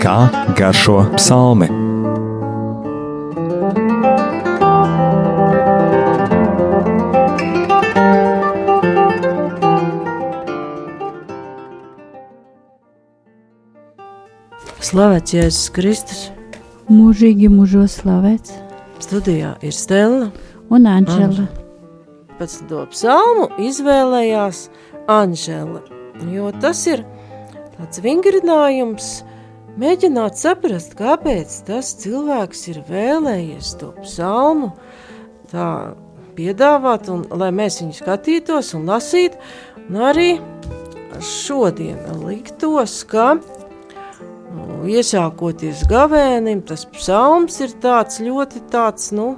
[0.00, 0.16] Kā
[0.58, 1.68] garšo psalmi?
[14.90, 16.22] Slavēts Jēzus Kristus.
[16.90, 18.56] Mūžīgi mūžos slavēts.
[18.98, 20.32] Studijā ir Stela
[20.66, 21.30] un Anģela.
[21.30, 21.59] Anģela.
[22.40, 22.86] 19.
[22.88, 24.70] psalmu izvēlējās
[25.12, 25.82] Anžela,
[26.32, 27.02] jo tas ir
[27.74, 29.10] tāds vingrinājums
[29.80, 34.72] mēģināt saprast, kāpēc tas cilvēks ir vēlējies to psalmu
[35.52, 35.92] tā
[36.38, 39.36] piedāvāt, un lai mēs viņu skatītos un lasītu,
[39.90, 40.30] un arī
[41.20, 49.34] šodien liktos, ka nu, iesākoties gavēnim, tas psalms ir tāds ļoti tāds, nu,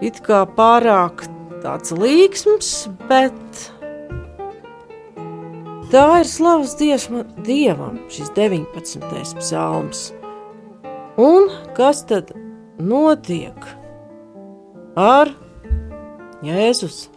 [0.00, 1.28] it kā pārāk
[1.62, 2.70] tāds līksms,
[3.08, 3.64] bet
[5.92, 9.38] tā ir slavas dziesma Dievam, šis 19.
[9.40, 10.08] psalms.
[11.18, 12.30] Un kas tad
[12.78, 13.70] notiek
[14.98, 15.32] ar
[16.46, 17.08] Jēzus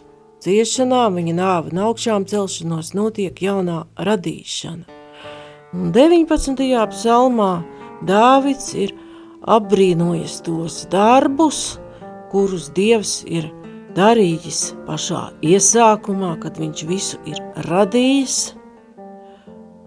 [0.42, 4.98] ciešanām, viņa nāvi un augšām celšanos, notiek jaunā radīšana.
[5.72, 6.66] Un 19.
[6.92, 7.52] psalmā
[8.02, 8.90] Dāvids ir
[9.46, 11.78] apbrīnojis tos darbus,
[12.32, 13.46] kurus Dievs ir
[13.96, 18.36] darījis pašā iesākumā, kad viņš visu ir radījis,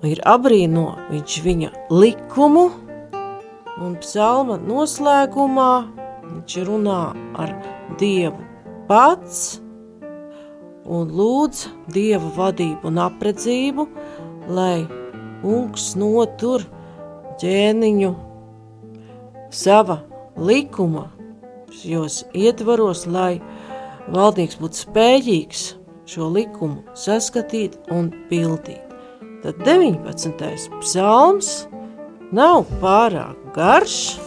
[0.06, 2.66] ir abrīno viņš viņa likumu,
[3.82, 5.72] un psalma noslēgumā
[6.26, 7.02] viņš runā
[7.42, 7.56] ar
[8.00, 8.44] Dievu
[8.90, 9.60] pats
[10.86, 13.88] un lūdz Dieva vadību un apredzību,
[14.54, 14.86] lai
[15.42, 16.66] kungs notur
[17.42, 18.12] ķēniņu
[19.54, 20.00] sava
[20.38, 21.10] likuma
[21.84, 23.42] jos ietvaros, lai
[24.12, 25.64] valdnieks būtu spējīgs
[26.10, 28.82] šo likumu saskatīt un pildīt.
[29.42, 30.70] Tad 19.
[30.82, 31.50] psalms
[32.34, 34.18] nav pārāk garš.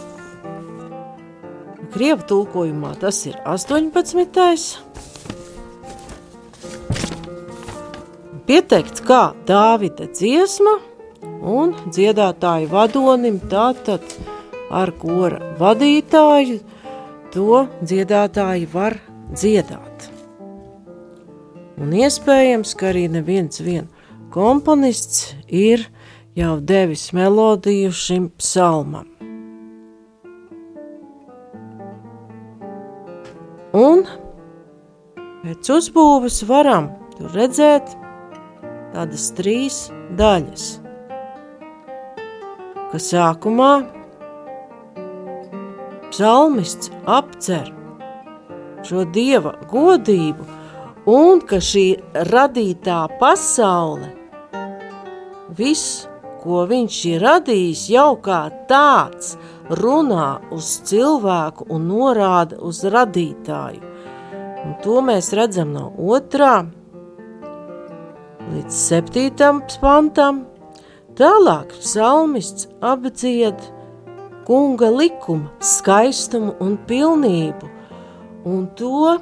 [1.93, 4.79] Krievu tulkojumā tas ir 18.
[8.49, 10.77] Pieteikts kā Dāvida dziesma
[11.45, 14.05] un dziedātāju vadonim tātad
[14.69, 16.59] ar kora vadītāju
[17.33, 18.97] to dziedātāji var
[19.33, 20.09] dziedāt.
[21.79, 23.87] Un iespējams, ka arī neviens vien
[24.33, 25.85] komponists ir
[26.37, 29.07] jau devis melodiju šim psalmam.
[33.75, 34.03] Un
[35.43, 36.89] pēc uzbūves varam
[37.35, 37.93] redzēt
[38.95, 39.81] tādas trīs
[40.19, 40.67] daļas,
[42.89, 43.73] ka sākumā
[46.09, 47.69] psalmists apcer
[48.87, 50.45] šo dieva godību
[51.09, 51.85] un ka šī
[52.29, 54.11] radītā pasaule,
[55.57, 56.07] viss,
[56.39, 59.35] ko viņš ir radījis, jau kā tāds
[59.81, 63.81] runā uz cilvēku un norāda uz radītāju.
[64.59, 66.63] Un to mēs redzam no otrā
[68.49, 70.45] līdz septītam pantam.
[71.19, 73.59] Tālāk psalmists apdzied
[74.47, 77.67] kunga likuma skaistumu un pilnību,
[78.45, 79.19] un to,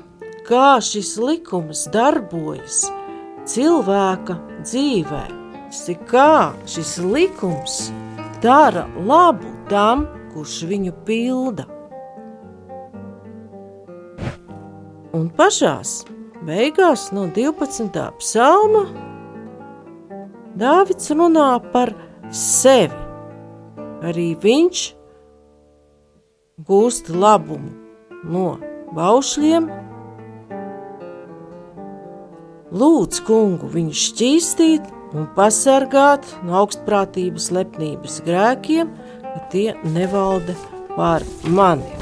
[0.48, 2.86] kā šis likums darbojas
[3.48, 5.26] cilvēka dzīvē.
[6.08, 7.90] Kā šis likums
[8.42, 11.66] dara labu tam, kurš viņu pilda.
[15.18, 16.06] Un pašās
[16.48, 18.00] beigās no 12.
[18.22, 18.86] psalma
[20.58, 21.92] Dāvids runā par
[22.34, 23.04] sevi.
[24.08, 24.84] Arī viņš
[26.66, 27.74] gūst labumu
[28.26, 28.48] no
[28.96, 29.68] baušļiem.
[32.78, 38.92] Lūdz kungu viņu šķīstīt un pasargāt no augstprātības lepnības grēkiem,
[39.24, 40.58] ka tie nevalda
[40.98, 41.97] pār mani.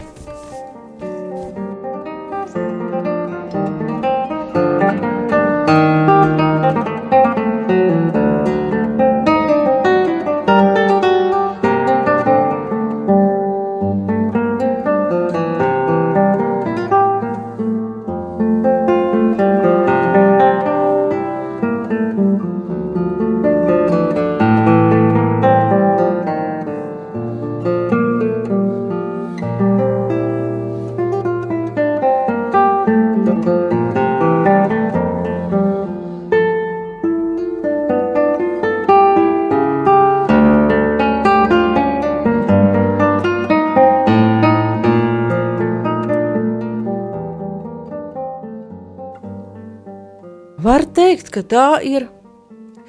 [51.35, 52.07] Ka tā ir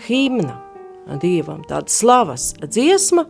[0.07, 0.61] himna
[1.19, 3.27] dievam, tāda slavas dziesma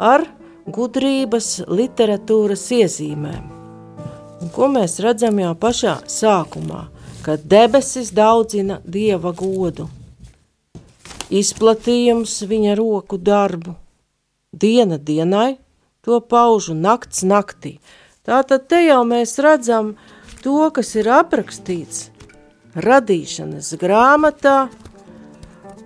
[0.00, 0.24] ar
[0.64, 3.50] gudrības literatūras iezīmēm.
[4.40, 6.86] Un ko mēs redzam jau pašā sākumā,
[7.24, 9.88] kad debesis daudzina dieva godu,
[11.32, 13.76] izplatījums viņa roku darbu,
[14.52, 15.58] diena dienai
[16.04, 17.78] to paužu nakts naktī.
[18.24, 19.94] Tātad te jau mēs redzam
[20.44, 22.08] to, kas ir aprakstīts
[22.74, 24.68] radīšanas grāmatā,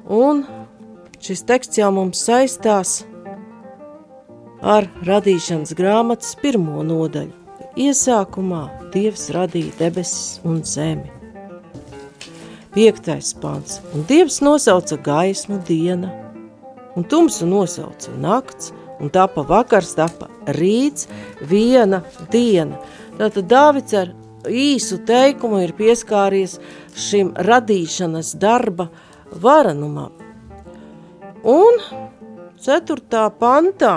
[0.08, 0.44] un
[1.20, 3.02] šis teksts jau mums saistās
[4.62, 7.34] ar radīšanas grāmatas pirmo nodaļu.
[7.78, 11.12] Iesākumā Dievs radīja debesis un zemi.
[12.74, 16.10] Piektais pants, un Dievs nosauca gaismu diena,
[16.96, 20.26] un tumsu nosauca nakts, un tapa vakars, tapa
[20.56, 21.06] rīts,
[21.44, 22.02] viena
[22.32, 22.80] diena.
[23.18, 24.12] Tātad Dāvids ar
[24.46, 26.58] īsu teikumu ir pieskāries
[26.94, 28.88] šim radīšanas darba
[29.32, 30.12] varenumam.
[31.42, 31.80] Un
[32.62, 33.24] 4.
[33.38, 33.94] pantā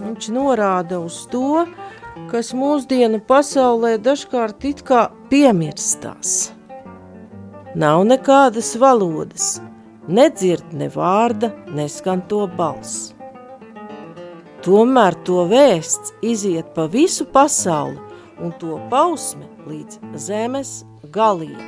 [0.00, 1.66] viņš norāda uz to,
[2.30, 6.52] kas mūsdienu pasaulē dažkārt it kā piemirstās.
[7.74, 9.60] Nav nekādas valodas,
[10.08, 13.12] nedzird ne vārda, neskan to balss.
[14.60, 18.09] Tomēr to vēsts iziet pa visu pasauli
[18.40, 20.80] un to pausme līdz zemes
[21.12, 21.60] galiem.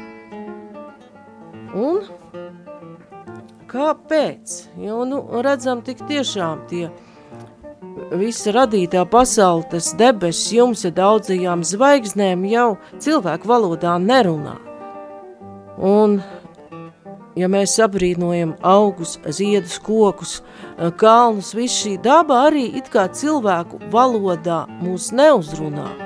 [1.73, 2.03] Un
[3.73, 4.59] kāpēc?
[4.81, 6.91] Jo, nu, redzam, tik tiešām tie
[8.17, 12.69] visa radītā pasaule, tas debesis jums ar daudzajām zvaigznēm jau
[13.01, 14.59] cilvēku valodā nerunā.
[15.83, 16.21] Un
[17.37, 20.41] ja mēs sabrīnojam augus, ziedus, kokus,
[21.01, 26.02] kalnus, visu šī daba arī it kā cilvēku valodā mūs neuzrunā.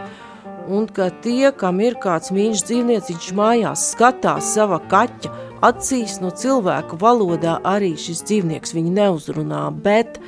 [0.66, 5.30] Un ka tie, kam ir kāds mīļš dzīvnieciņš mājās, skatās sava kaķa
[5.66, 10.18] acīs no cilvēku valodā, arī šis dzīvnieks viņu neuzrunā, bet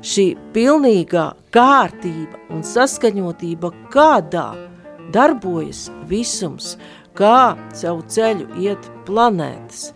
[0.00, 4.48] šī pilnīgā kārtība un saskaņotība, kādā
[5.12, 6.76] darbojas visums,
[7.18, 9.90] kā savu ceļu iet planētas,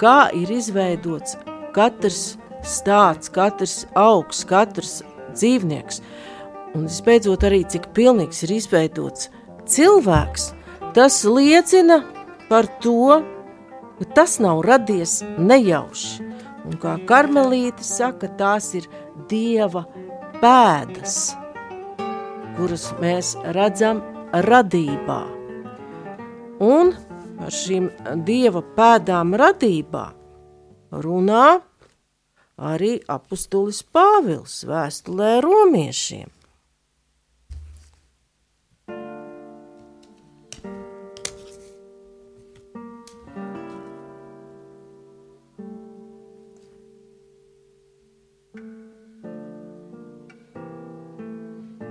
[0.00, 1.38] kā ir izveidots
[1.76, 2.34] katrs
[2.66, 4.98] stāsts, katrs augs, katrs
[5.36, 6.02] dzīvnieks,
[6.74, 9.30] un visbeidzot arī cik pilnīgs ir izveidots
[9.70, 10.50] cilvēks,
[10.96, 12.00] tas liecina
[12.50, 13.20] par to,
[13.98, 16.24] ka tas nav radies nejauši.
[16.66, 18.88] Un kā karmelīte saka, tās ir
[19.30, 19.84] dieva
[20.42, 21.36] pēdas,
[22.56, 24.02] kuras mēs redzam
[24.32, 25.20] radībā.
[26.66, 26.90] Un
[27.36, 27.90] par šīm
[28.26, 30.06] dieva pēdām radībā
[31.04, 31.46] runā
[32.56, 36.35] arī apustulis Pāvils vēstulē romiešiem.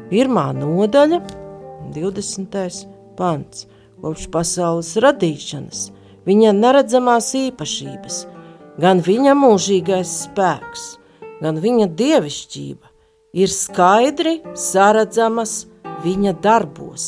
[0.05, 1.17] Pirmā nodaļa,
[1.95, 2.57] 20.
[3.17, 3.63] pants
[4.03, 5.87] kopš pasaules radīšanas,
[6.29, 8.19] viņa neredzamās īpašības,
[8.83, 10.83] gan viņa mūžīgais spēks,
[11.41, 12.91] gan viņa dievišķība
[13.41, 15.63] ir skaidri saredzamas
[16.05, 17.07] viņa darbos,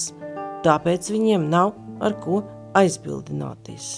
[0.66, 2.42] tāpēc viņiem nav ar ko
[2.82, 3.92] aizbildināties.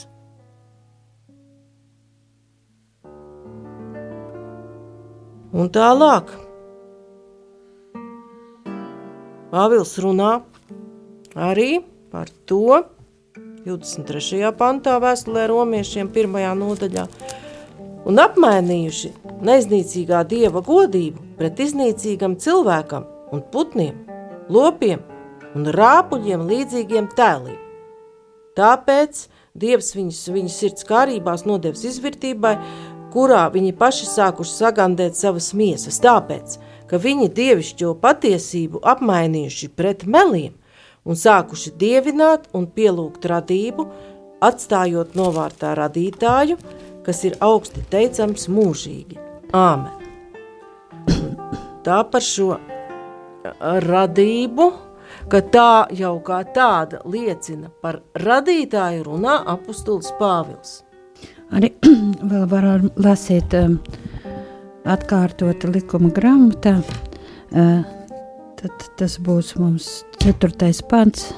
[5.55, 6.35] Un tālāk
[9.49, 10.39] Pāvils runā
[11.35, 11.79] arī
[12.11, 12.81] par to
[13.65, 14.43] 23.
[14.57, 17.05] pantā vēstulē romiešiem pirmajā nodaļā
[18.09, 19.11] un apmainījuši
[19.49, 23.97] neiznīcīgā dieva godību pret iznīcīgam cilvēkam un putniem,
[24.49, 25.01] lopiem
[25.57, 27.59] un rāpuļiem līdzīgiem tēliem.
[28.57, 29.27] Tāpēc
[29.59, 32.53] Dievs viņus viņas sirds kārībās nodevis izvirtībai,
[33.13, 40.55] kurā viņi paši sākuši sagandēt savas miesas, tāpēc, ka viņi dievišķo patiesību apmainījuši pret meliem,
[41.05, 43.85] un sākuši dievināt un pielūgt radību,
[44.45, 46.57] atstājot novārtā radītāju,
[47.05, 49.19] kas ir augsti teicams mūžīgi.
[49.55, 49.95] Āmen.
[51.85, 52.57] Tā par šo
[53.59, 54.67] radību,
[55.29, 60.79] ka tā jau kā tāda liecina par radītāju runā apustulis Pāvils.
[61.55, 61.71] Arī
[62.31, 63.79] vēl varam lasīt um,
[64.89, 66.79] atkārtot likuma grāmatā,
[67.49, 69.89] tad tas būs mums
[70.23, 70.71] 4.
[70.89, 71.29] pants.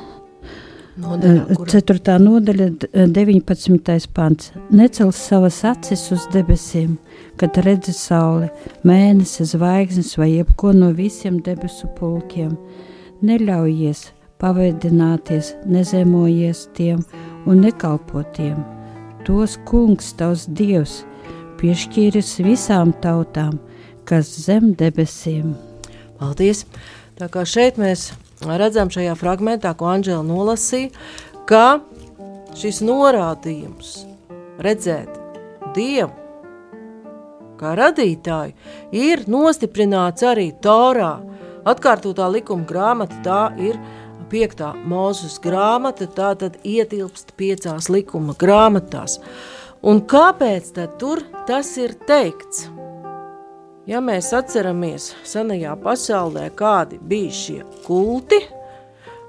[1.01, 2.17] Nodaļā, 4.
[2.20, 2.67] nodaļa,
[3.15, 4.10] 19.
[4.13, 4.51] pants.
[4.75, 6.98] Necels savas acis uz debesīm,
[7.39, 8.50] kad redzi sauli,
[8.86, 12.58] mēnesi, zvaigznes vai jebko no visiem debesu pulkiem.
[13.24, 14.10] Neļaujies
[14.41, 17.01] paveidināties, nezemojies tiem
[17.46, 18.60] un nekalpo tiem.
[19.25, 21.03] tos kungs tavs dievs
[21.62, 23.60] piešķīris visām tautām,
[24.10, 25.53] kas zem debesīm.
[26.20, 26.65] Paldies!
[27.20, 30.89] Tā kā šeit mēs redzam šajā fragmentā, ko Anģela nolasīja,
[31.50, 31.82] ka
[32.58, 34.01] šis norādījums
[34.62, 35.20] redzēt
[35.75, 36.22] Dievu
[37.62, 38.56] kā radītāju
[38.98, 41.20] ir nostiprināts arī Torā.
[41.62, 43.77] Atkārtotā likuma grāmata tā ir
[44.32, 49.20] piektā mūzes grāmata, tā tad ietilpst piecās likuma grāmatās.
[49.81, 52.67] Un kāpēc tad tur tas ir teikts?
[53.89, 58.38] Ja mēs atceramies senajā pasaulē, kādi bija šie kulti,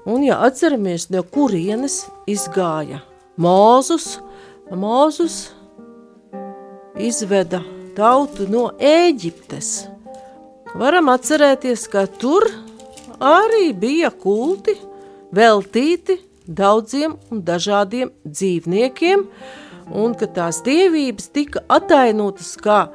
[0.05, 3.01] un ja atceramies, no kurienes izgāja
[3.41, 4.19] Mūzus,
[4.69, 5.39] Mūzus
[7.01, 7.63] izveda
[7.97, 9.71] tautu no Ēģiptes.
[10.77, 12.45] Varam atcerēties, ka tur
[13.17, 14.77] arī bija kulti
[15.33, 19.25] veltīti daudziem un dažādiem dzīvniekiem,
[19.93, 22.87] un ka tās dievības tika atainotas kā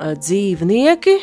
[0.00, 1.16] dzīvnieki,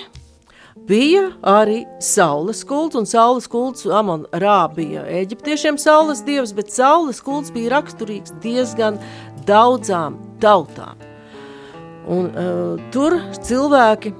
[0.88, 7.20] bija arī saules kults, un saules kults Amon Rā bija eģiptiešiem saules dievs, bet saules
[7.24, 9.00] kults bija raksturīgs diezgan
[9.48, 10.96] daudzām tautām.
[12.08, 14.14] Un, uh, tur cilvēki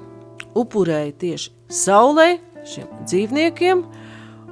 [0.58, 2.34] upurēja tieši saulē,
[2.68, 3.84] šiem dzīvniekiem,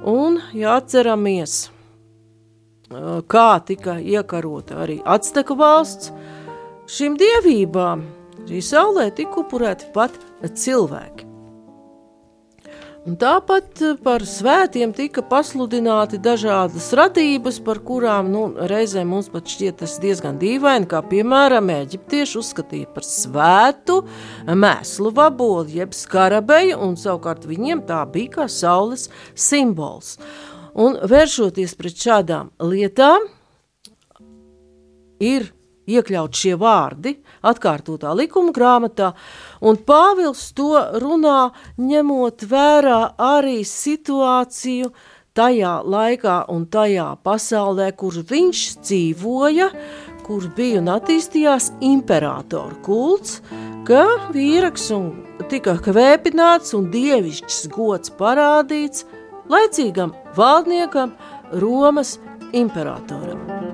[0.08, 6.14] un jāatceramies, uh, kā tika iekarota arī Acteku valsts,
[6.86, 8.04] šīm dievībām,
[8.46, 10.14] šī saulē tika upurēti pat
[10.46, 11.26] cilvēki.
[13.06, 19.46] Un tāpat eh, par svētiem tika pasludināti dažādas radības, par kurām nu, reizēm mums pat
[19.46, 24.00] šķiet diezgan dīvaini, kā piemēram eģiptieši uzskatīja par svētu
[24.50, 29.06] mēslu vaboli, jeb skarabeju, un savukārt viņiem tā bija kā saules
[29.38, 30.16] simbols.
[30.74, 33.30] Un vēršoties pret šādām lietām,
[35.22, 35.52] ir
[35.86, 37.16] iekļaut šie vārdi
[37.46, 39.12] atkārtotā likuma grāmatā,
[39.60, 44.92] un Pāvils to runā ņemot vērā arī situāciju
[45.36, 49.70] tajā laikā un tajā pasaulē, kur viņš dzīvoja,
[50.26, 53.40] kur bija un attīstījās imperatoru kults,
[53.86, 55.12] ka vīraks un
[55.50, 59.06] tika kvēpināts un dievišķs gods parādīts
[59.52, 61.14] laicīgam valdniekam
[61.62, 62.16] Romas
[62.56, 63.65] imperatoram.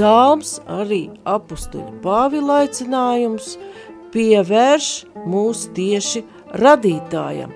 [0.00, 3.50] Psalms arī apstuļu Pāvila aicinājums
[4.14, 4.86] pievērš
[5.28, 6.22] mūs tieši
[6.56, 7.52] radītājam.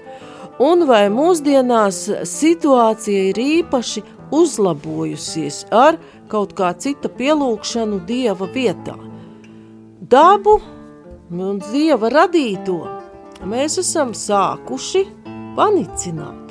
[0.60, 4.04] Un vai mūsdienās situācija ir īpaši
[4.36, 5.96] uzlabojusies ar
[6.28, 8.98] kaut kā cita pielūgšanu Dieva vietā?
[10.04, 10.58] Dabu
[11.32, 12.82] un Dieva radīto
[13.48, 15.06] mēs esam sākuši
[15.56, 16.43] panicināt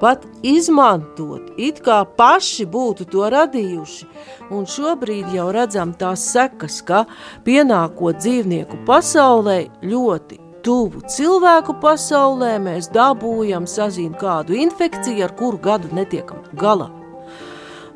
[0.00, 4.08] pat izmantot, it kā paši būtu to radījuši.
[4.54, 7.04] Un šobrīd jau redzam tās sekas, ka
[7.46, 15.90] pienākot dzīvnieku pasaulē ļoti tuvu cilvēku pasaulē, mēs dabūjam sazīt kādu infekciju, ar kuru gadu
[15.94, 16.90] netiekam galā.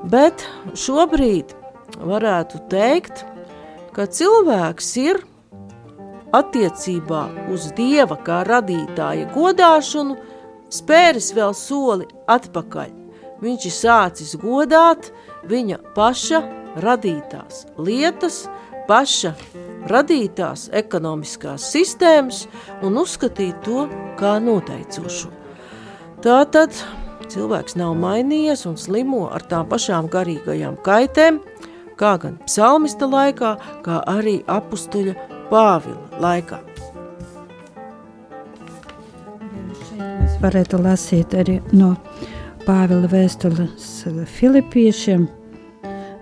[0.03, 0.47] Bet
[0.79, 1.55] šobrīd
[2.03, 3.25] varētu teikt,
[3.95, 5.23] ka cilvēks ir
[6.33, 10.19] attiecībā uz Dieva kā radītāja godāšanu–
[10.73, 12.91] spēris vēl soli atpakaļ.
[13.43, 15.11] Viņš ir sācis godāt
[15.51, 16.43] viņa paša
[16.83, 18.45] radītās lietas,
[18.89, 19.35] paša
[19.91, 22.47] radītās ekonomiskās sistēmas
[22.87, 23.87] un uzskatīt to
[24.21, 25.33] kā noteicošo.
[26.23, 26.77] Tātad
[27.33, 31.41] cilvēks nav mainījies un slimo ar tām pašām garīgajām kaitēm,
[31.99, 35.17] kā gan psalmista laikā, kā arī apustuļa
[35.53, 36.72] Pāvila laikā.
[40.43, 41.95] Varētu lasīt arī no
[42.63, 44.05] Pāvila vēstules
[44.37, 45.25] Filipiešiem,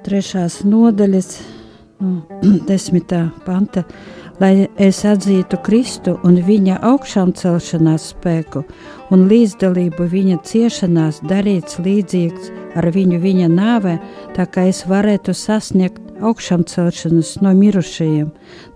[0.07, 1.35] trešās nodaļas,
[2.01, 2.15] no
[2.71, 3.85] desmitā panta,
[4.41, 8.65] lai es atzītu Kristu un viņa augšām celšanās spēku
[9.13, 12.49] un līdzdalību viņa ciešanās darīts līdzīgs
[12.81, 13.99] ar viņu viņa nāvē,
[14.37, 18.31] tā kā es varētu sasniegt augšām celšanas no mirušajiem.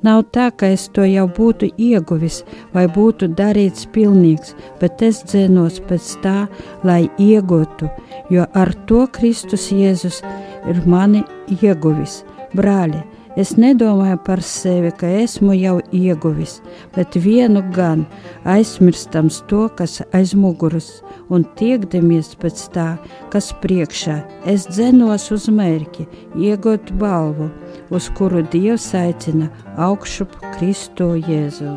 [0.07, 2.43] Nav tā, ka es to jau būtu ieguvis
[2.75, 6.37] vai būtu darīts pilnīgs, bet es dzēnos pēc tā,
[6.85, 7.91] lai iegūtu,
[8.35, 10.23] jo ar to Kristus Jēzus
[10.71, 11.25] ir mani
[11.61, 12.23] ieguvis.
[12.55, 13.01] Brāļi,
[13.35, 16.61] Es nedomāju par sevi, ka esmu jau ieguvis,
[16.95, 18.05] bet vienu gan
[18.47, 21.01] aizmirstams to, kas aiz muguras,
[21.35, 22.87] un tiekdamies pēc tā,
[23.35, 24.21] kas priekšā.
[24.47, 26.07] Es dzenos uz mērķi,
[26.47, 27.51] iegūt balvu,
[27.91, 29.51] uz kuru Dievs aicina
[29.83, 31.75] augšup Kristo Jēzu.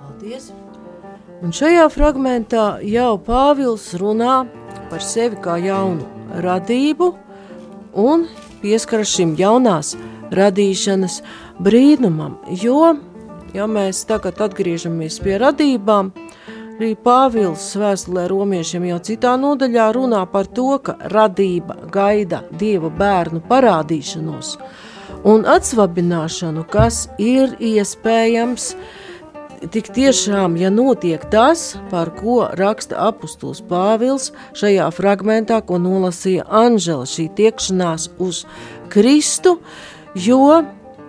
[0.00, 0.48] Paldies!
[1.44, 4.40] Un šajā fragmentā jau Pāvils runā
[4.88, 6.08] par sevi kā jaunu
[6.42, 7.12] radību
[8.08, 8.24] un
[8.62, 9.94] pieskaras šim jaunās
[10.34, 11.20] radīšanas
[11.62, 12.38] brīnumam.
[12.62, 12.96] Jo,
[13.54, 16.12] ja mēs tagad atgriežamies pie radībām,
[16.78, 23.42] arī Pāvils vēstulē romiešiem jau citā nodaļā runā par to, ka radība gaida Dieva bērnu
[23.48, 24.56] parādīšanos
[25.26, 28.72] un atsvabināšanu, kas ir iespējams
[29.72, 37.06] tik tiešām, ja notiek tas, par ko raksta apustulis Pāvils šajā fragmentā, ko nolasīja Anžela,
[37.08, 38.44] šī tiekšanās uz
[38.92, 39.58] Kristu,
[40.14, 40.62] jo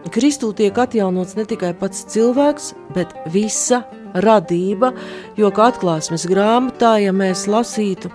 [0.09, 3.83] Kristū tiek atjaunots ne tikai pats cilvēks, bet visa
[4.15, 4.93] radība,
[5.37, 8.09] jo kā atklāsmes grāmatā, ja mēs lasītu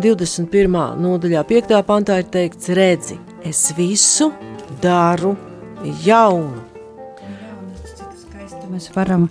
[0.00, 0.74] 21.
[1.00, 1.76] nodaļā 5.
[1.86, 4.32] pantā ir teikts redzi, es visu
[4.82, 5.36] daru
[6.04, 6.66] jaunu.
[8.70, 9.26] Mēs varam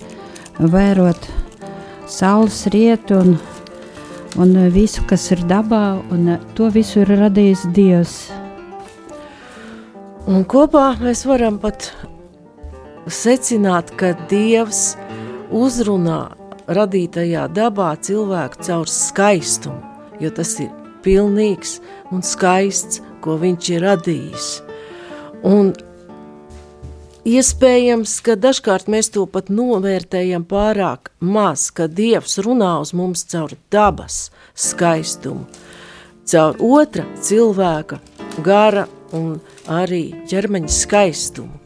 [0.59, 1.29] vērot
[2.09, 3.37] saules rietu un,
[4.41, 8.15] un visu, kas ir dabā, un to visu ir radījis Dievs.
[10.29, 11.91] Un kopā mēs varam pat
[13.09, 14.97] secināt, ka Dievs
[15.49, 16.21] uzrunā
[16.69, 19.79] radītajā dabā cilvēku caur skaistumu,
[20.21, 20.69] jo tas ir
[21.05, 21.79] pilnīgs
[22.13, 24.49] un skaists, ko viņš ir radījis.
[25.47, 25.71] Un
[27.29, 33.53] iespējams, ka dažkārt mēs to pat novērtējam pārāk maz, ka Dievs runā uz mums caur
[33.73, 35.45] dabas skaistumu,
[36.29, 37.99] caur otra cilvēka
[38.45, 41.59] gara un arī ķermeņa skaistumu.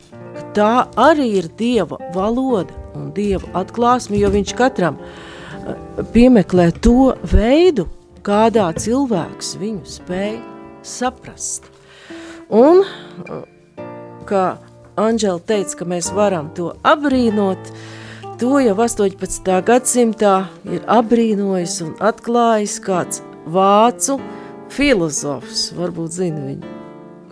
[0.54, 7.88] Tā arī ir Dieva valoda un Dieva atklāsme, jo viņš katram eh, piemeklē to veidu,
[8.26, 10.38] kādā cilvēks viņu spēj
[10.86, 11.70] saprast.
[12.54, 13.42] Un, eh,
[14.30, 14.46] kā
[15.00, 17.72] Anģela teica, ka mēs varam to apbrīnot,
[18.42, 19.50] to jau 18.
[19.66, 20.36] gadsimtā
[20.70, 24.20] ir apbrīnojis un atklājis kāds vācu
[24.74, 26.80] filozofs, varbūt zina viņu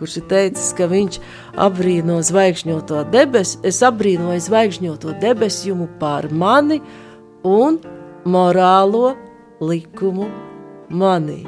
[0.01, 1.19] kurš ir teicis, ka viņš
[1.61, 6.79] apbrīno zvaigžņoto debesu, es apbrīnoju zvaigžņoto debesjumu pār mani
[7.45, 7.77] un
[8.25, 9.11] morālo
[9.61, 10.25] likumu
[10.89, 11.43] manī.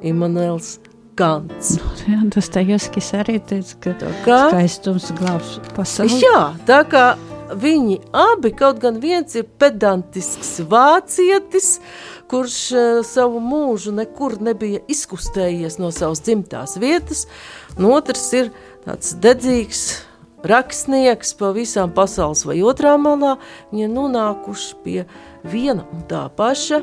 [0.00, 0.78] Immanuels
[1.18, 1.74] Kants.
[1.80, 6.20] Nu, jā, tas tā Jaskis arī teica, ka tā kā, skaistums glābs pasauli.
[6.22, 7.06] Jā, tā kā
[7.58, 11.78] viņi abi, kaut gan viens ir pedantisks vācietis,
[12.30, 17.24] kurš uh, savu mūžu nekur nebija izkustējies no savas dzimtās vietas,
[17.78, 18.52] un otrs ir
[18.84, 19.86] tāds dedzīgs
[20.46, 23.36] rakstnieks pa visām pasaules vai otrā malā,
[23.72, 25.00] viņi nonākuši pie
[25.42, 26.82] viena un tā paša,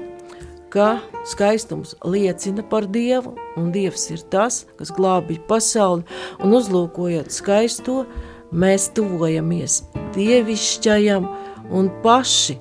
[0.75, 6.03] ka skaistums liecina par Dievu, un Dievs ir tas, kas glābj pasauli,
[6.43, 8.03] un uzlūkojot skaisto,
[8.51, 9.81] mēs tuvojamies
[10.15, 11.27] dievišķajam
[11.75, 12.59] un paši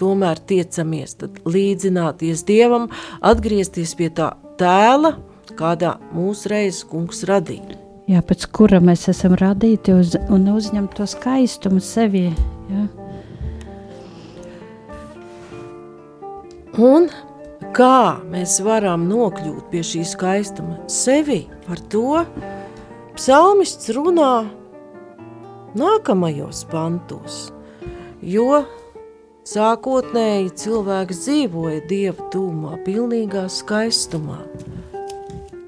[0.00, 2.90] tomēr tiecamies līdzināties Dievam,
[3.22, 5.14] atgriezties pie tā tēla,
[5.54, 7.78] kādā mūsu reizes kungs radīja.
[8.10, 12.26] Jā, pēc kura mēs esam radīti uz, un uzņemt to skaistumu sevi.
[12.68, 12.84] Jā.
[16.74, 17.06] Un
[17.74, 22.22] kā mēs varam nokļūt pie šī skaistuma sevi, par to
[23.16, 24.46] psalmists runā
[25.78, 27.48] nākamajos pantos,
[28.22, 28.64] jo
[29.44, 34.38] Sākotnēji cilvēks dzīvoja dieva tūmā, pilnīgā skaistumā.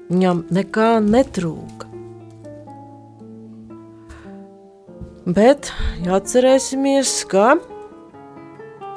[0.07, 1.85] Viņam nekā netrūka.
[5.29, 5.69] Bet
[6.07, 7.59] jāatcerēsimies, ka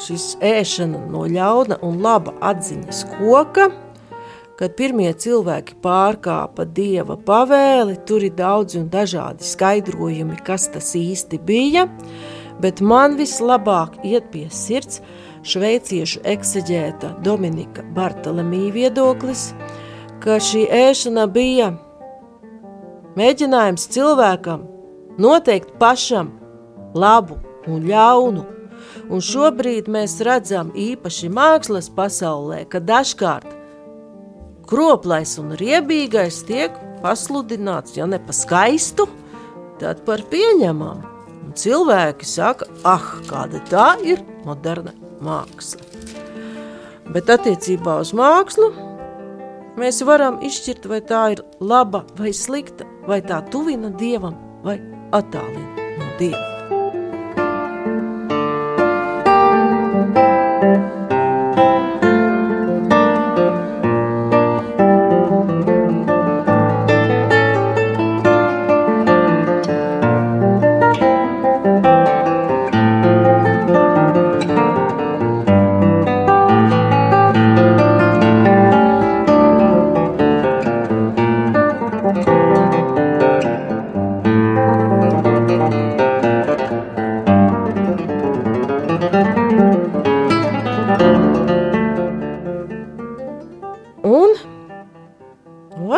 [0.00, 3.68] šis ēšana no ļauna un laba atziņas koka,
[4.60, 11.40] kad pirmie cilvēki pārkāpa dieva pavēli, tur ir daudzi un dažādi skaidrojumi, kas tas īsti
[11.48, 11.86] bija,
[12.60, 15.00] bet man vislabāk iet pie sirds
[15.48, 19.50] šveiciešu ekseģēta Dominika Bartalemī viedoklis,
[20.20, 21.72] ka šī ēšana bija
[23.16, 24.66] mēģinājums cilvēkam
[25.20, 26.34] noteikt pašam
[26.94, 28.44] labu un ļaunu,
[29.10, 33.56] un šobrīd mēs redzam īpaši mākslas pasaulē, ka dažkārt
[34.70, 39.08] kroplais un riebīgais tiek pasludināts, ja ne pa skaistu,
[39.80, 41.16] tad par pieņemamu.
[41.40, 44.92] Un cilvēki saka, ah, kāda tā ir moderna
[45.24, 45.82] māksla.
[47.10, 48.70] Bet attiecībā uz mākslu
[49.80, 54.78] mēs varam izšķirt, vai tā ir laba vai slikta, vai tā tuvina dievam vai
[55.16, 56.49] attālina no dieva.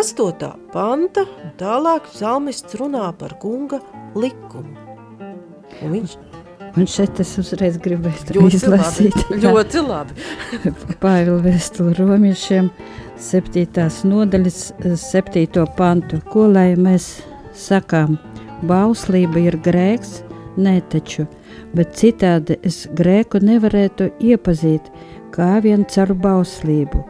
[0.03, 0.49] 8.
[0.73, 3.79] panta un tālāk psalmists runā par kunga
[4.19, 4.75] likumu.
[5.79, 6.17] Un viņš
[6.73, 9.15] Un šeit es uzreiz gribēju ļoti izlasīt.
[9.29, 10.17] labi, ļoti labi.
[11.03, 12.71] Pāvila vēstule romiešiem,
[13.21, 13.85] 7.
[14.09, 14.59] nodaļas,
[15.05, 15.67] 7.
[15.77, 16.19] pantu.
[16.33, 17.21] Ko lai mēs
[17.55, 18.17] sakām?
[18.67, 20.23] Bauslība ir grēks,
[20.57, 21.29] nē, taču,
[21.77, 24.91] bet citādi es grēku nevarētu iepazīt
[25.31, 27.07] kā vien caur bauslību,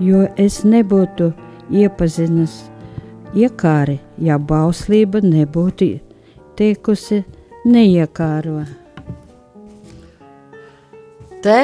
[0.00, 1.30] jo es nebūtu
[1.70, 2.62] iepazinis
[3.34, 5.94] iekāri, ja bauslība nebūtu
[6.58, 7.22] teikusi
[7.66, 8.62] neiekāro.
[11.44, 11.58] Te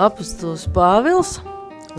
[0.00, 1.38] apustulis Pāvils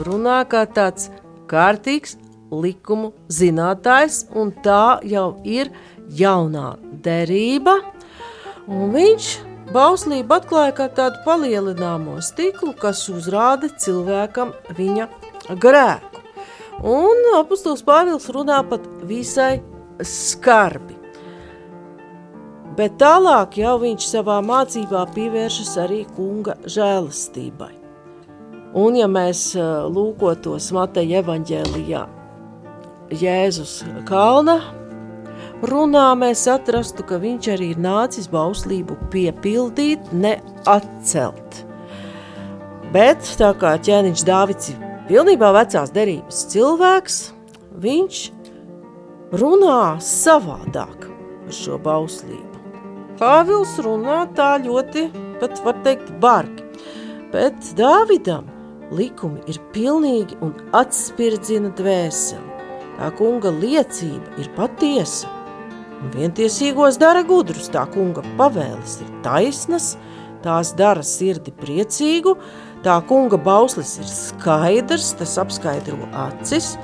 [0.02, 1.12] runā kā tāds
[1.50, 2.16] kārtīgs
[2.50, 5.72] likumu zinātājs, un tā jau ir
[6.18, 7.78] jaunā derība.
[8.66, 9.30] Un viņš
[9.76, 15.10] bauslību atklāja kā tādu palielināmo stiklu, kas uzrāda cilvēkam viņa
[15.62, 16.15] grēku.
[16.84, 19.62] Un apustulis Pāvils runā pat visai
[20.04, 20.98] skarbi.
[22.76, 27.72] Bet tālāk jau viņš savā mācībā pievēršas arī kunga žēlastībai.
[28.76, 32.02] Un, ja mēs lūkotos Mateja evaņģēlijā,
[33.16, 33.78] Jēzus
[34.10, 34.58] kalna
[35.64, 41.62] runā, mēs atrastu, ka viņš arī ir nācis bauslību piepildīt, neatcelt.
[42.92, 47.20] Bet tā kā ķēniņš Dāvids ir pilnībā vecās derības cilvēks,
[47.84, 48.22] viņš
[49.36, 52.64] runā savādāk par šo bauslību.
[53.20, 55.08] Pāvils runā tā ļoti,
[55.40, 56.66] pat var teikt, bargi.
[57.32, 58.50] Bet Dāvidam
[58.96, 62.52] likumi ir pilnīgi un atspirdzina dvēseli.
[62.96, 65.32] Tā kunga liecība ir patiesa.
[66.00, 69.96] Un vientiesīgos dara gudrus, tā kunga pavēles ir taisnas,
[70.44, 72.36] tās dara sirdi priecīgu,
[72.86, 76.76] tā kunga bauslis ir skaidrs, tas apskaidro acis,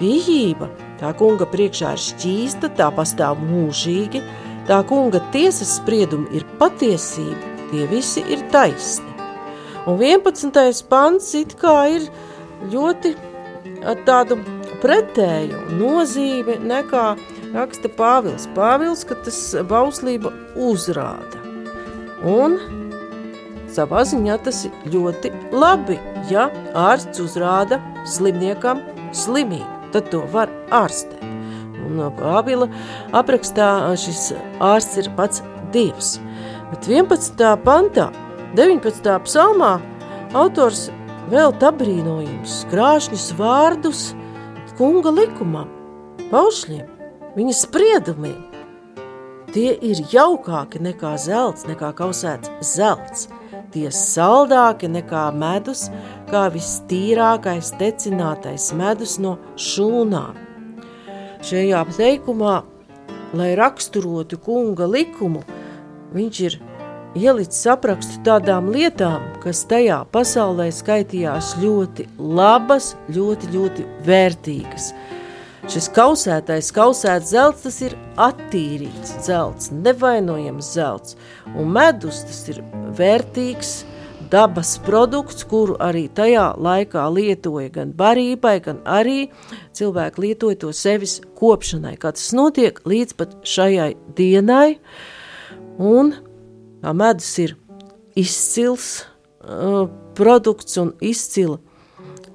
[0.00, 4.24] bijība, tā kunga priekšā ir šķīsta, tā pastāv mūžīgi,
[4.62, 9.10] Tā kunga tiesas spriedumi ir patiesība, tie visi ir taisni.
[9.90, 10.84] Un 11.
[10.86, 12.04] pants it kā ir
[12.70, 13.16] ļoti
[13.82, 14.38] ar tādu
[14.84, 17.06] pretēju nozīmi nekā
[17.56, 18.46] raksta Pāvils.
[18.54, 21.42] Pāvils, ka tas bauslība uzrāda.
[22.22, 22.54] Un
[23.72, 25.98] savā ziņā tas ir ļoti labi,
[26.30, 28.82] ja ārsts uzrāda slimniekam
[29.16, 31.20] slimību, tad to var ārstēt.
[31.82, 32.68] Un Pāvila
[33.16, 33.68] aprakstā
[34.00, 34.30] šis
[34.62, 36.18] ārsts ir pats Dievs.
[36.72, 37.36] Bet 11.
[37.64, 38.10] pantā,
[38.56, 39.12] 19.
[39.26, 39.74] psalmā,
[40.36, 40.90] autors
[41.32, 44.10] vēl apbrīnojums, krāšņus vārdus
[44.78, 45.68] kunga likumam,
[46.30, 46.88] paušļiem,
[47.36, 48.40] viņa spriedumiem.
[49.52, 53.28] Tie ir jaukāki nekā zelts, nekā kausēts zelts.
[53.72, 55.86] Tie saldāki nekā medus,
[56.28, 60.42] kā vistīrākais tecinātais medus no šūnām
[61.42, 62.60] šajā teikumā,
[63.34, 65.42] lai raksturotu kunga likumu,
[66.14, 66.58] viņš ir
[67.18, 74.92] ielicis aprakstu tādām lietām, kas tajā pasaulē skaitījās ļoti labas, ļoti, ļoti vērtīgas.
[75.70, 81.14] Šis kausētais, kausēts zelts, tas ir attīrīts zelts, nevainojams zelts,
[81.54, 82.58] un medus tas ir
[82.98, 83.70] vērtīgs,
[84.32, 89.28] dabas produkts, kuru arī tajā laikā lietoja gan barībai, gan arī
[89.78, 94.80] cilvēki lietoja to sevis kopšanai, kā tas notiek līdz pat šajai dienai,
[95.78, 96.14] un
[96.82, 97.54] tā medus ir
[98.18, 99.04] izcils
[99.46, 99.86] uh,
[100.18, 101.60] produkts un izcila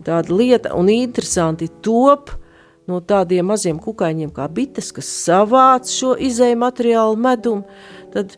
[0.08, 2.32] tāda lieta, un interesanti top
[2.88, 7.66] no tādiem maziem kukaiņiem kā bites, kas savāc šo izēju materiālu medumu,
[8.14, 8.36] tad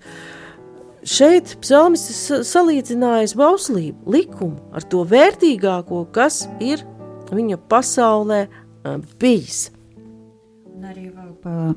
[1.05, 2.05] šeit psalmis
[2.49, 6.85] salīdzinājis bauslību, likumu ar to vērtīgāko, kas ir
[7.31, 8.45] viņa pasaulē
[9.21, 9.69] bijis.
[10.69, 11.73] Un arī vēl pa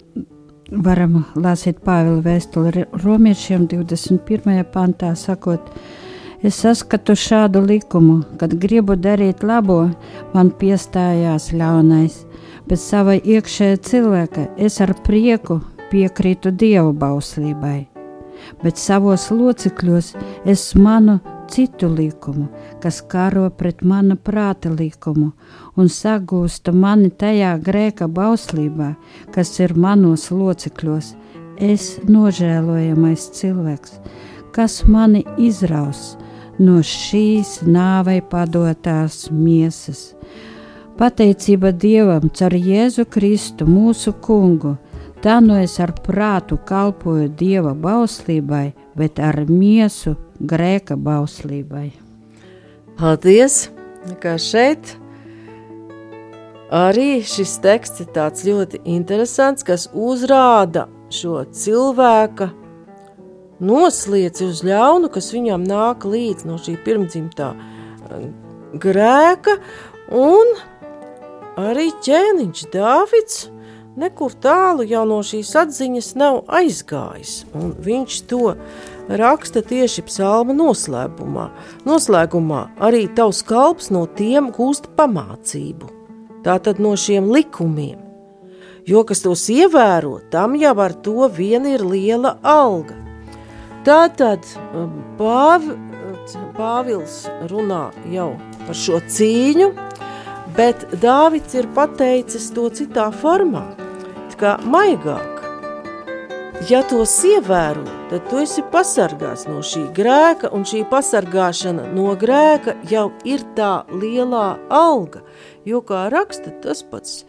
[0.73, 4.63] varam lasīt Pāvila vēstuli romiešiem 21.
[4.73, 5.73] pantā, sakot,
[6.43, 9.85] es saskatu šādu likumu, kad gribu darīt labo,
[10.33, 12.23] man piestājās ļaunais,
[12.69, 15.61] bet sava iekšējā cilvēka es ar prieku
[15.93, 17.87] piekrītu Dieva bauslībai,
[18.63, 20.15] bet savos locekļos
[20.49, 21.19] es manu
[21.53, 22.47] citu likumu,
[22.81, 25.33] kas karo pret mana prāta likumu
[25.77, 28.95] un sagūsta mani tajā grēka bauslībā,
[29.35, 31.13] kas ir manos locekļos.
[31.63, 33.99] Es nožēlojamais cilvēks,
[34.57, 36.17] kas mani izraus
[36.59, 40.15] no šīs nāvei padotās miesas.
[41.03, 44.77] Pateicība Dievam caur Jēzu Kristu, mūsu kungu,
[45.19, 51.89] tā no es ar prātu kalpoju Dieva bauslībai, bet ar miesu grēka bauslībai.
[53.03, 53.65] Paldies!
[54.23, 54.95] Kā šeit
[56.71, 62.53] arī šis teksts ir tāds ļoti interesants, kas uzrāda šo cilvēka
[63.59, 68.29] noslieci uz ļaunu, kas viņam nāk līdz no šī pirmdzimtā eh,
[68.79, 69.59] grēka,
[70.15, 70.61] un
[71.61, 73.43] arī ķēniņš Dāvids
[73.99, 78.55] nekur tālu jau no šīs atziņas nav aizgājis, un viņš to
[79.09, 81.49] raksta tieši psalma noslēgumā.
[81.89, 85.91] Noslēgumā arī tavs kalps no tiem gūst pamācību,
[86.47, 88.01] tātad no šiem likumiem,
[88.89, 92.97] jo kas tos ievēro, tam jau ar to vien ir liela alga.
[93.83, 94.47] Tātad
[94.79, 95.67] um, Pāv,
[96.55, 98.31] Pāvils runā jau
[98.63, 99.73] par šo cīņu,
[100.57, 103.65] bet Dāvids ir pateicis to citā formā,
[104.41, 105.29] kā maigāk.
[106.71, 112.77] Ja tos ievēro, tad tu esi pasargāts no šī grēka, un šī pasargāšana no grēka
[112.91, 115.23] jau ir tā lielā alga,
[115.67, 117.23] jo, kā raksta tas pats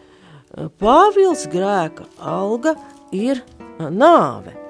[0.54, 2.76] Pāvils, grēka alga
[3.10, 3.42] ir
[3.80, 4.62] nāve.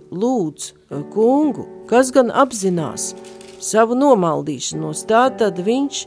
[0.00, 3.14] Psalmists lūdz e, kungu, kas gan apzinās
[3.60, 6.06] savu nomaldīšanos, tā tad viņš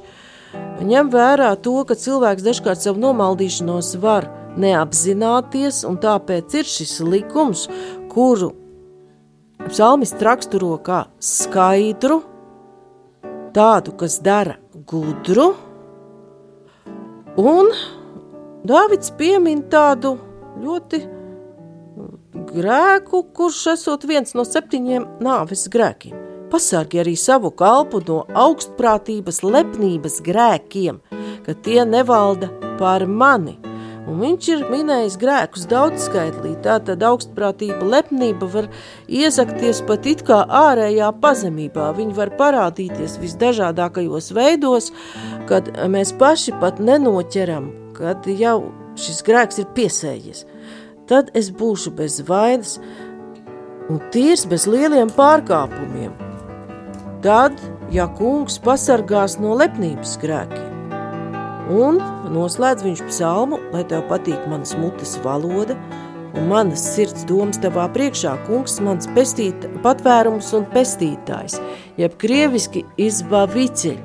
[0.83, 4.27] ņem vērā to, ka cilvēks dažkārt savu nomaldīšanos var
[4.57, 7.67] neapzināties, un tāpēc ir šis likums,
[8.09, 8.53] kuru
[9.69, 12.21] psalmists raksturo kā skaidru,
[13.53, 14.57] tādu, kas dara
[14.89, 15.53] gudru,
[17.37, 17.69] un
[18.63, 20.13] Dāvids piemin tādu
[20.63, 21.01] ļoti
[22.33, 26.17] grēku, kurš esot viens no septiņiem nāves grēkiem.
[26.53, 30.99] Pasargi arī savu kalpu no augstprātības, lepnības grēkiem,
[31.45, 33.57] ka tie nevalda pār mani.
[34.03, 38.67] Un viņš ir minējis grēkus daudzskaitlī, tātad augstprātība, lepnība var
[39.07, 41.87] iesakties pat it kā ārējā pazemībā.
[41.97, 44.91] Viņi var parādīties visdažādākajos veidos,
[45.49, 48.57] kad mēs paši pat nenoķeram, kad jau
[48.99, 50.43] šis grēks ir piesējies
[51.09, 52.77] tad es būšu bez vainas
[53.91, 56.13] un tīrs bez lieliem pārkāpumiem.
[57.23, 57.59] Tad,
[57.91, 60.71] ja kungs pasargās no lepnības grēkiem,
[61.71, 61.99] un
[62.33, 65.77] noslēdz viņš psalmu, lai tev patīk manas mutes valoda,
[66.33, 71.59] un manas sirds domas tavā priekšā, kungs, mans pestīt, patvērums un pestītājs,
[71.99, 74.01] jeb krieviski izbaviceļ,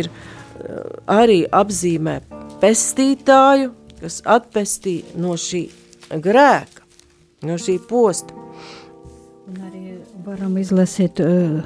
[0.00, 2.18] ir eh, arī apzīmē
[2.62, 5.64] pestītāju, kas atpestī no šī
[6.10, 6.84] grēka,
[7.44, 8.34] no šī posta.
[9.48, 11.62] Un arī varam izlasīt uh,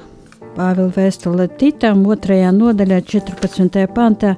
[0.58, 3.84] Pāvila vēstule Titam, otrajā nodaļā, 14.
[3.94, 4.34] pantā.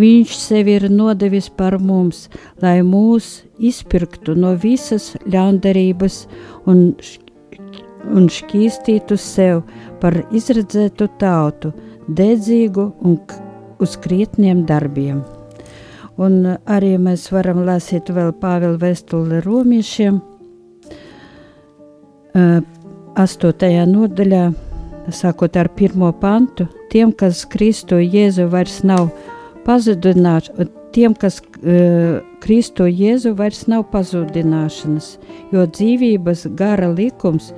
[0.00, 2.24] Viņš sevi ir nodevis par mums,
[2.62, 6.24] lai mūs izpirktu no visas ļaundarības
[6.70, 6.88] un,
[8.10, 9.62] un šķīstītu sev
[10.02, 11.74] par izredzētu tautu,
[12.08, 13.20] dedzīgu un
[13.80, 15.22] uz krietniem darbiem.
[16.20, 20.20] Un arī mēs varam lasīt vēl Pāvila vēstuli romiešiem,
[22.34, 23.70] 8.
[23.90, 24.42] nodaļā,
[25.10, 29.08] sākot ar pirmo pantu, tiem, kas Kristo Jēzu vairs nav
[29.66, 35.16] pazudināti, tiem, kas uh, Kristo Jēzu vairs nav pazudināšanas,
[35.54, 37.50] jo dzīvības gara likums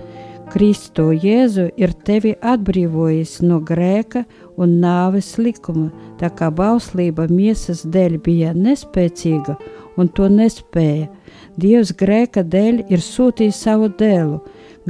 [0.53, 4.21] Kristo Jēzu ir tevi atbrīvojis no grēka
[4.61, 5.87] un nāves likuma,
[6.21, 9.57] tā kā bauslība miesas dēļ bija nespēcīga
[9.97, 11.09] un to nespēja.
[11.57, 14.43] Dievs grēka dēļ ir sūtījis savu dēlu,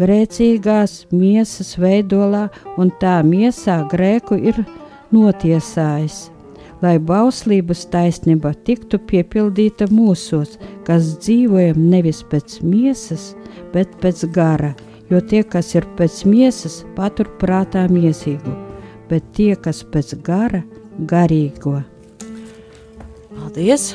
[0.03, 4.59] grēcīgās miesas veidolā, un tā miesā grēku ir
[5.15, 6.25] notiesājis,
[6.83, 13.37] lai bauslības taisnība tiktu piepildīta mūsos, kas dzīvojam nevis pēc miesas,
[13.71, 14.75] bet pēc gara,
[15.13, 18.55] jo tie, kas ir pēc miesas, patur prātā miesīgu,
[19.11, 20.63] bet tie, kas pēc gara,
[21.11, 21.83] garīgo.
[23.33, 23.93] Paldies!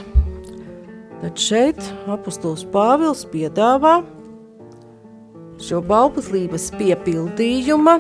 [1.17, 1.79] Tad šeit
[2.13, 4.03] apustulis Pāvils piedāvā
[5.57, 7.95] šo bauslības piepildījuma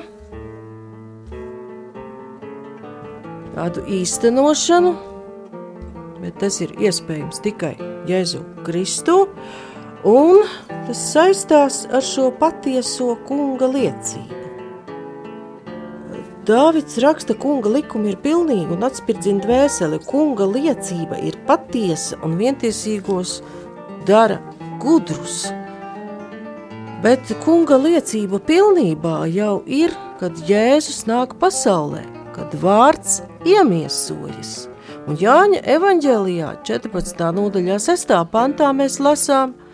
[3.55, 4.91] tādu īstenošanu,
[6.21, 7.73] bet tas ir iespējams tikai
[8.05, 9.23] Jēzu Kristu,
[10.05, 10.43] un
[10.87, 14.35] tas saistās ar šo patieso kunga liecību.
[16.47, 19.99] Dāvids raksta, ka kunga likumi ir pilnīgi un atspirdzina dvēseli.
[20.07, 23.41] Kunga liecība ir patiesa un vientiesīgos
[24.07, 24.37] dara
[24.79, 25.49] gudrus.
[27.03, 34.69] Bet kunga liecība pilnībā jau ir, kad Jēzus nāk pasaulē, kad vārds iemiesojas.
[35.07, 37.27] Un Jāņa evanģēlijā 14.
[37.35, 38.15] nodaļā 6.
[38.31, 39.66] pantā mēs lasām, ka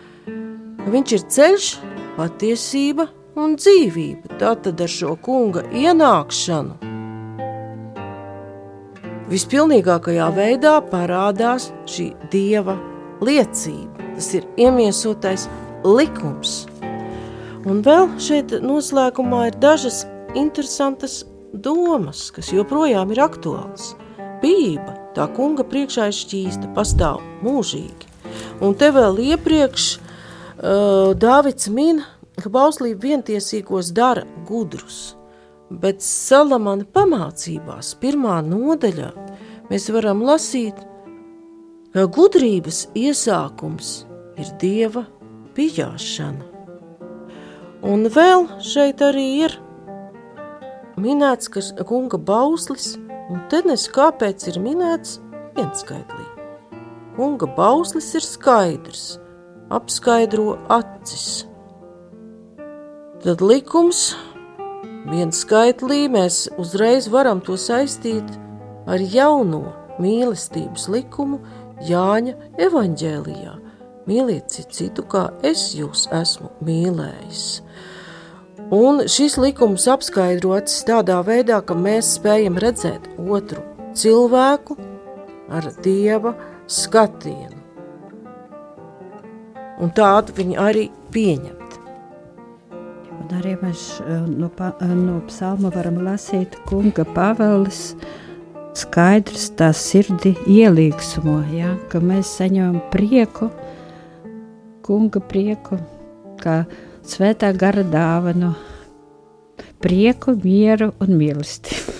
[0.92, 1.70] viņš ir ceļš,
[2.18, 4.40] patiesība un dzīvība.
[4.42, 6.94] Tātad ar šo kunga ienākšanu
[9.34, 12.76] vispilnīgākajā veidā parādās šī dieva
[13.24, 14.12] liecība.
[14.14, 15.48] Tas ir iemiesotais
[15.88, 16.64] likums.
[17.66, 20.04] Un vēl šeit noslēgumā ir dažas
[20.38, 21.22] interesantas
[21.54, 23.94] domas, kas joprojām ir aktuāls.
[24.44, 28.12] Bība, tā kunga priekšā ir šķīsta, pastāv mūžīgi.
[28.64, 29.88] Un te vēl iepriekš
[30.62, 32.04] Dāvids min,
[32.38, 35.16] ka bauslība vientiesīgos dara gudrus.
[35.70, 39.10] Bet Salamana pamācībās, pirmā nodaļā,
[39.72, 40.76] mēs varam lasīt,
[41.94, 44.04] ka gudrības iesākums
[44.38, 45.08] ir dieva
[45.58, 46.46] bijāšana.
[47.84, 49.58] Un vēl šeit arī ir
[51.02, 52.94] minēts, ka kunga bauslis,
[53.30, 55.18] un te nes kāpēc ir minēts
[55.58, 56.30] vienskaitlī.
[57.18, 59.18] Kunga bauslis ir skaidrs,
[59.74, 61.46] apskaidro acis.
[63.24, 64.14] Tad likums
[65.10, 68.28] viens skaitlī mēs uzreiz varam to saistīt
[68.88, 69.66] ar jauno
[70.04, 71.42] mīlestības likumu
[71.84, 72.34] Jāņa
[72.64, 73.54] evaņģēlijā.
[74.08, 77.44] Mīliet citu, kā es jūs esmu mīlējis.
[78.74, 83.64] Un šis likums apskaidrots tādā veidā, ka mēs spējam redzēt otru
[83.96, 84.78] cilvēku
[85.52, 86.36] ar dieva
[86.68, 87.63] skatienu.
[89.82, 91.78] Un tādu viņi arī pieņemt.
[93.14, 97.96] Un arī mēs eh, no, eh, no psalma varam lasīt, kunga pavēlis
[98.78, 103.50] skaidrs tā sirdi ielīgsumo, ja, ka mēs saņemam prieku,
[104.86, 105.80] kunga prieku,
[106.42, 106.64] kā
[107.08, 108.54] svētā gara dāvanu,
[109.84, 112.00] prieku, mieru un mīlestību.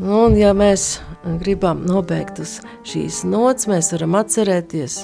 [0.00, 1.00] Un, ja mēs
[1.42, 2.58] gribam nobeigt uz
[2.88, 5.02] šīs nots, mēs varam atcerēties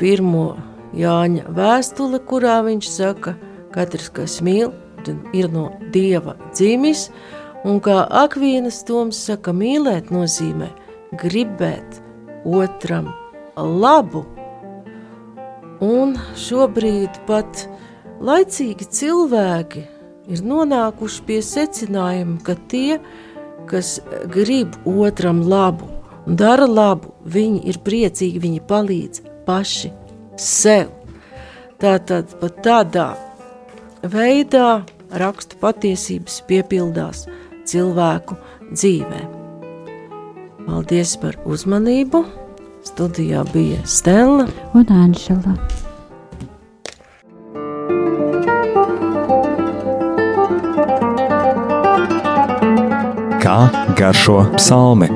[0.00, 0.48] pirmo
[0.96, 4.72] Jāņa vēstuli, kurā viņš saka, ka katrs, kas mīl,
[5.36, 7.08] ir no dieva dzimis,
[7.64, 10.70] un kā Akvīnas Toms saka, mīlēt nozīmē
[11.20, 12.00] gribēt
[12.44, 13.10] otram
[13.56, 14.24] labu.
[15.80, 17.64] Un šobrīd pat
[18.20, 19.86] laicīgi cilvēki
[20.30, 22.98] ir nonākuši pie secinājuma, ka tie,
[23.70, 25.88] kas grib otram labu
[26.26, 29.90] dara labu, viņi ir priecīgi, viņi palīdz paši
[30.38, 30.92] sev.
[31.80, 33.08] Tātad pat tādā
[34.06, 34.82] veidā
[35.22, 37.24] rakstu patiesības piepildās
[37.66, 38.36] cilvēku
[38.70, 39.22] dzīvē.
[40.68, 42.22] Paldies par uzmanību!
[42.86, 45.56] Studijā bija Stela un Anžela.
[53.42, 53.58] Kā
[53.98, 55.10] garšo psalmi?